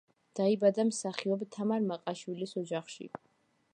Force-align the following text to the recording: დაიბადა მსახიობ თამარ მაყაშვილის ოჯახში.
დაიბადა 0.37 0.85
მსახიობ 0.87 1.43
თამარ 1.57 1.85
მაყაშვილის 1.91 2.57
ოჯახში. 2.63 3.11